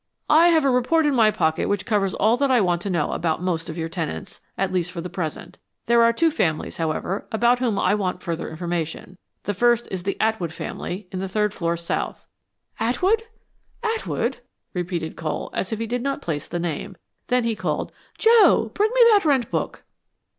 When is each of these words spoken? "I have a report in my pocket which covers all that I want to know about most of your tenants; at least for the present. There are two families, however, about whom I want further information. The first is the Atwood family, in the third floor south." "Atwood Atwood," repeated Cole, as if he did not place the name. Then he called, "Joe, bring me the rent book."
"I 0.31 0.47
have 0.47 0.65
a 0.65 0.69
report 0.71 1.05
in 1.05 1.13
my 1.13 1.29
pocket 1.29 1.69
which 1.69 1.85
covers 1.85 2.15
all 2.15 2.35
that 2.37 2.49
I 2.49 2.59
want 2.59 2.81
to 2.81 2.89
know 2.89 3.11
about 3.11 3.43
most 3.43 3.69
of 3.69 3.77
your 3.77 3.87
tenants; 3.87 4.41
at 4.57 4.73
least 4.73 4.91
for 4.91 4.99
the 4.99 5.11
present. 5.11 5.59
There 5.85 6.01
are 6.01 6.11
two 6.11 6.31
families, 6.31 6.77
however, 6.77 7.27
about 7.31 7.59
whom 7.59 7.77
I 7.77 7.93
want 7.93 8.23
further 8.23 8.49
information. 8.49 9.19
The 9.43 9.53
first 9.53 9.87
is 9.91 10.01
the 10.01 10.19
Atwood 10.19 10.53
family, 10.53 11.07
in 11.11 11.19
the 11.19 11.29
third 11.29 11.53
floor 11.53 11.77
south." 11.77 12.25
"Atwood 12.79 13.25
Atwood," 13.83 14.39
repeated 14.73 15.15
Cole, 15.15 15.51
as 15.53 15.71
if 15.71 15.77
he 15.77 15.85
did 15.85 16.01
not 16.01 16.23
place 16.23 16.47
the 16.47 16.57
name. 16.57 16.97
Then 17.27 17.43
he 17.43 17.55
called, 17.55 17.91
"Joe, 18.17 18.71
bring 18.73 18.89
me 18.95 19.01
the 19.03 19.27
rent 19.29 19.51
book." 19.51 19.83